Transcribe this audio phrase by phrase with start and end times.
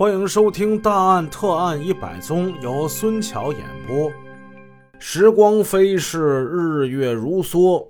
[0.00, 4.10] 欢迎收听《大案特案一百宗》，由孙桥演播。
[4.98, 7.86] 时光飞逝，日月如梭，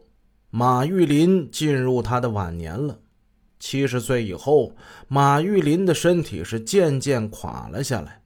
[0.51, 2.99] 马玉林进入他的晚年了。
[3.61, 4.73] 七十岁以后，
[5.07, 8.21] 马玉林的身体是渐渐垮了下来。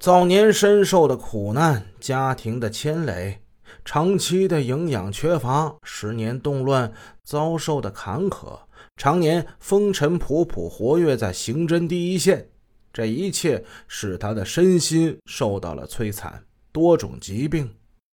[0.00, 3.42] 早年深受的苦难，家庭的牵累，
[3.84, 6.92] 长期的营养缺乏，十年动乱
[7.22, 8.58] 遭受的坎坷，
[8.96, 12.48] 常年风尘仆仆，活跃在刑侦第一线。
[12.92, 16.42] 这一切使他的身心受到了摧残，
[16.72, 17.70] 多种疾病，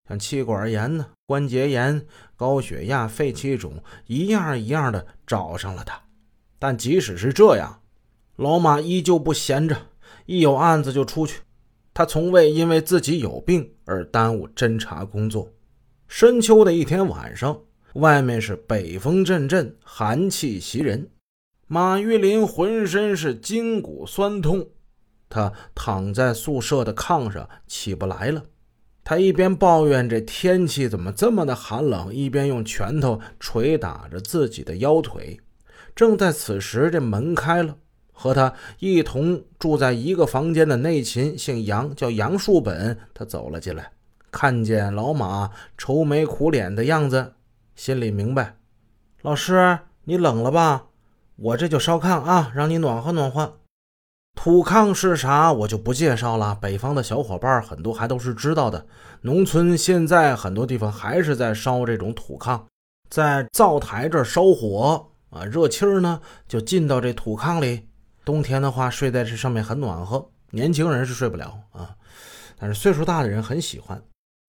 [0.08, 6.02] 像气管炎呢、关节炎、高血压、肺气肿，一样一样的找上了他。
[6.60, 7.82] 但即使是这样，
[8.36, 9.76] 老马依旧不闲着，
[10.26, 11.42] 一有案子就出去。
[11.94, 15.52] 他从未因为自己有病而耽误侦查工作。
[16.08, 17.60] 深秋的一天晚上，
[17.94, 21.10] 外面是北风阵阵，寒气袭人。
[21.68, 24.70] 马玉林浑身是筋骨酸痛，
[25.30, 28.44] 他躺在宿舍的炕上起不来了。
[29.04, 35.40] 他一边抱怨这天气怎么这么的寒冷，一边用拳头捶打着自己的腰腿。
[35.96, 37.78] 正在此时，这门开了，
[38.12, 42.98] 和他一同住在一个房间的内勤，姓杨，叫杨树本。
[43.14, 43.92] 他走了进来，
[44.30, 47.34] 看见老马愁眉苦脸的样子，
[47.76, 48.58] 心里明白：
[49.22, 50.88] 老师，你冷了吧？
[51.38, 53.58] 我这就烧炕啊，让你暖和暖和。
[54.38, 56.56] 土炕是啥，我就不介绍了。
[56.62, 58.86] 北方的小伙伴很多还都是知道的。
[59.22, 62.62] 农村现在很多地方还是在烧这种土炕，
[63.10, 67.88] 在灶台这烧火啊，热气儿呢就进到这土炕里。
[68.24, 70.30] 冬天的话，睡在这上面很暖和。
[70.52, 71.96] 年轻人是睡不了啊，
[72.60, 74.00] 但是岁数大的人很喜欢。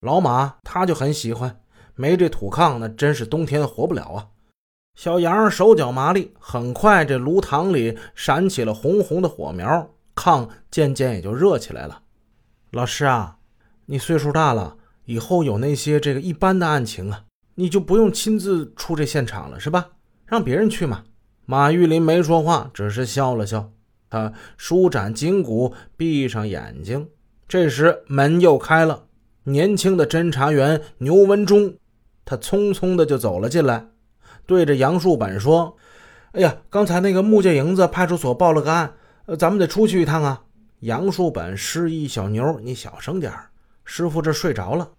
[0.01, 1.59] 老马他就很喜欢，
[1.95, 4.27] 没这土炕，那真是冬天活不了啊。
[4.99, 12.01] 小杨手脚麻利，很快这炉膛里闪起了红红的火苗，炕渐渐也就热起来了。
[12.71, 13.37] 老师啊，
[13.85, 17.23] 你岁数大了，以后有那些这个一般的案情啊，
[17.55, 19.87] 你就不用亲自出这现场了，是吧？
[20.25, 21.05] 让别人去嘛。
[21.45, 23.71] 马玉林没说话，只是笑了笑。
[24.09, 27.07] 他舒展筋骨，闭上眼睛。
[27.47, 29.05] 这时门又开了，
[29.45, 31.75] 年轻的侦查员牛文忠，
[32.25, 33.87] 他匆匆的就走了进来。
[34.49, 35.77] 对着杨树本说
[36.33, 38.91] ：“哎呀，刚才那个木匠营子派出所报了个案，
[39.27, 40.41] 呃，咱们得出去一趟啊。”
[40.81, 43.31] 杨树本示意小牛：“你小声点
[43.85, 44.89] 师傅这睡着了。”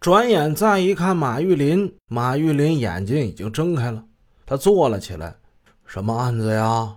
[0.00, 4.02] 转眼再一看马玉林，马玉林眼睛已经睁开了，
[4.46, 5.34] 他坐了起来
[5.84, 6.96] ：“什么案子呀？”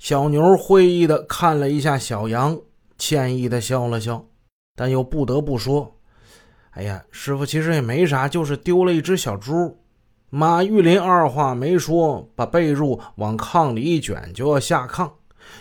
[0.00, 2.58] 小牛会意的看了一下小杨，
[2.96, 4.24] 歉意的笑了笑，
[4.74, 5.98] 但又不得不说
[6.72, 9.76] ：“哎呀，师傅其实也没啥，就是丢了一只小猪。”
[10.30, 15.10] 马玉林二话没说，把被褥往炕里一卷，就要下炕。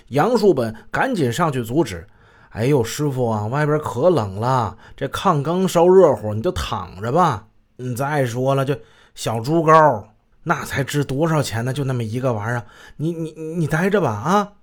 [0.10, 2.08] 杨树本赶紧上去阻止
[2.50, 7.48] ：“哎呦，师傅啊，外边可冷了，这炕刚烧热乎，你就躺着吧。
[7.78, 8.80] 你，再说了，这
[9.16, 10.04] 小猪羔
[10.44, 11.74] 那才值多少钱呢？
[11.74, 12.64] 就那么一个玩意儿，
[12.98, 14.54] 你你你待着吧啊！”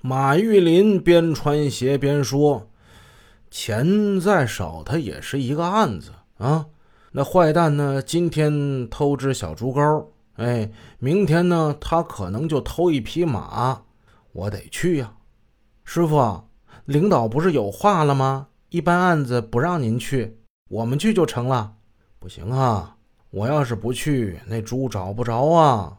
[0.00, 2.68] 马玉林边穿鞋边说
[3.50, 6.66] ：“钱再少，它也是一个案子啊。”
[7.12, 8.02] 那坏蛋呢？
[8.02, 13.82] 今天偷只小猪羔，哎，明天呢，他可能就偷一匹马，
[14.32, 15.14] 我得去呀。
[15.84, 16.44] 师傅，
[16.84, 18.48] 领导不是有话了吗？
[18.68, 21.74] 一般案子不让您去，我们去就成了。
[22.18, 22.96] 不行啊，
[23.30, 25.98] 我要是不去，那猪找不着啊。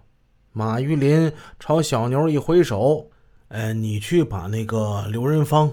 [0.52, 3.10] 马玉林朝小牛一挥手，
[3.48, 5.72] 哎，你去把那个刘仁芳，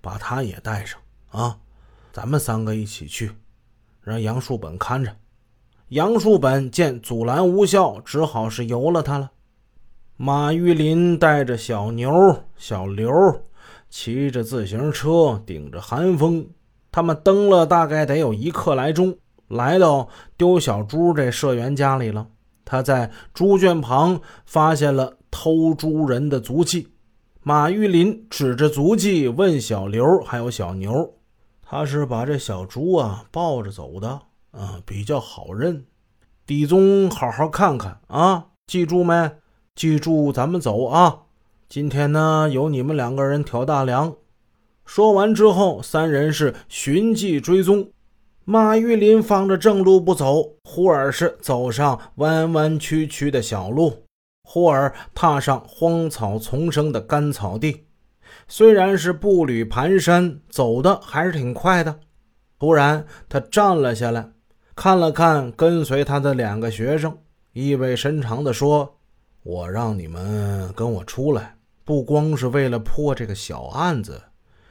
[0.00, 1.00] 把他也带上
[1.30, 1.56] 啊，
[2.12, 3.30] 咱们三个一起去。
[4.02, 5.14] 让杨树本看着，
[5.88, 9.30] 杨树本见阻拦无效，只好是由了他了。
[10.16, 13.10] 马玉林带着小牛、小刘，
[13.88, 16.46] 骑着自行车，顶着寒风，
[16.90, 19.16] 他们蹬了大概得有一刻来钟，
[19.48, 22.26] 来到丢小猪这社员家里了。
[22.64, 26.88] 他在猪圈旁发现了偷猪人的足迹。
[27.42, 31.14] 马玉林指着足迹问小刘还有小牛。
[31.72, 34.20] 他是把这小猪啊抱着走的
[34.50, 35.86] 啊，比较好认。
[36.46, 39.38] 李宗，好好看看啊，记住没？
[39.74, 41.20] 记住，咱们走啊！
[41.70, 44.14] 今天呢，由你们两个人挑大梁。
[44.84, 47.90] 说完之后，三人是循迹追踪。
[48.44, 54.04] 马玉林放着正路不走，忽而是走上弯弯曲曲的小路，
[54.42, 57.86] 忽而踏上荒草丛生的干草地。
[58.48, 62.00] 虽然是步履蹒跚，走的还是挺快的。
[62.58, 64.30] 突然，他站了下来，
[64.76, 67.18] 看了看跟随他的两个学生，
[67.52, 68.98] 意味深长地说
[69.42, 74.22] ：“我让你们跟我出来，不光是为了破这个小案子，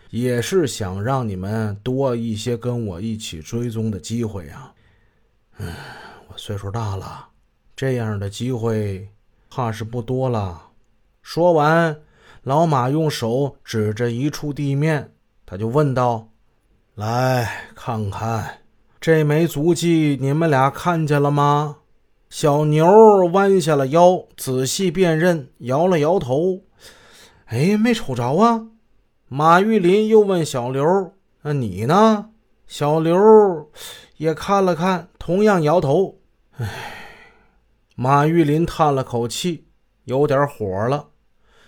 [0.09, 4.71] 也是想让你们多一些跟我一起追踪的机会呀。
[5.57, 5.73] 嗯，
[6.29, 7.27] 我岁数大了，
[7.75, 9.09] 这样的机会
[9.49, 10.69] 怕是不多了。
[11.21, 11.99] 说完，
[12.43, 15.13] 老马用手指着一处地面，
[15.45, 16.29] 他就问道
[16.95, 18.61] ：“来看看
[18.99, 21.77] 这枚足迹，你们俩看见了吗？”
[22.31, 22.87] 小牛
[23.33, 26.61] 弯下了腰，仔细辨认，摇了摇头
[27.45, 28.67] ：“哎，没瞅着啊。”
[29.29, 31.13] 马玉林又问小刘
[31.43, 32.29] ：“那你呢？”
[32.65, 33.69] 小刘
[34.17, 36.19] 也看了看，同样摇头。
[36.57, 36.67] 唉，
[37.95, 39.67] 马玉林叹了口气，
[40.05, 41.10] 有点火了。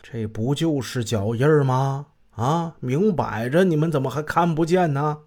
[0.06, 2.08] 这不就是脚印吗？
[2.32, 5.20] 啊，明摆着，你们怎么还看不见呢？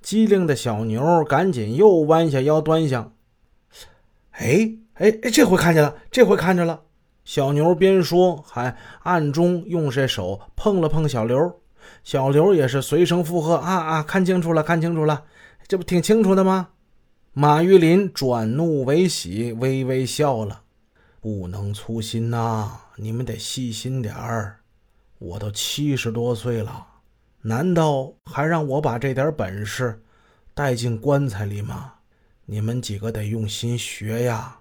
[0.00, 3.12] 机灵的小牛赶紧又弯下腰端详。
[4.30, 6.80] 哎哎哎，这回看见了，这回看见了。
[7.24, 11.60] 小牛边说，还暗中用这手碰了碰小刘。
[12.02, 15.24] 小刘也是随声附和：“啊啊，看清楚了，看清楚了，
[15.68, 16.68] 这不挺清楚的吗？”
[17.34, 20.62] 马玉林转怒为喜，微微笑了
[21.24, 24.60] ：“不能粗心呐，你们得细心点儿。
[25.18, 26.86] 我都七十多岁了，
[27.40, 30.02] 难道还让我把这点本事
[30.52, 31.94] 带进棺材里吗？
[32.44, 34.58] 你们几个得用心学呀！”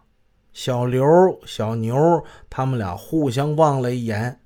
[0.53, 1.03] 小刘、
[1.45, 4.39] 小牛他们俩互相望了一眼。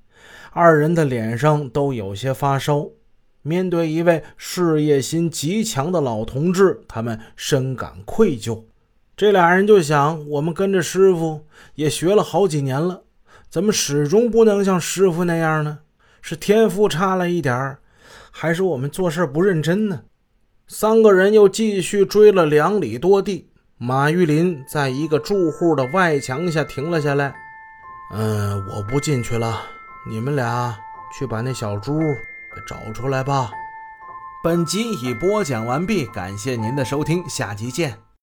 [0.50, 2.88] 二人的脸上都有些发烧。
[3.42, 8.64] 面对一位事业心极强的老同志，他们深感愧疚。
[9.18, 11.44] 这俩人就想：我们跟着师傅
[11.74, 13.02] 也学了好几年了，
[13.50, 15.80] 怎么始终不能像师傅那样呢？
[16.22, 17.78] 是天赋差了一点
[18.30, 20.02] 还是我们做事不认真呢？
[20.68, 23.50] 三个人又继续追了两里多地。
[23.76, 27.34] 马玉林在一个住户的外墙下停了下来。
[28.14, 29.62] 嗯，我不进去了。
[30.08, 30.78] 你们俩
[31.18, 33.50] 去把那小猪给找出来吧。
[34.44, 38.07] 本集已播讲完毕，感谢您的收听，下集见。